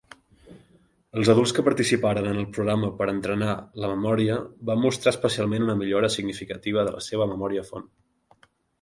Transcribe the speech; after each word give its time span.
Els 1.19 1.29
adults 1.33 1.53
que 1.57 1.65
participaren 1.67 2.29
en 2.31 2.39
el 2.45 2.47
programa 2.55 2.89
per 3.03 3.09
entrenar 3.13 3.53
la 3.85 3.93
memòria 3.93 4.41
van 4.73 4.85
mostrar 4.89 5.15
especialment 5.17 5.71
una 5.71 5.79
millora 5.85 6.13
significativa 6.19 6.91
de 6.93 6.99
la 7.01 7.07
seva 7.13 7.33
memòria 7.37 7.71
font. 7.73 7.91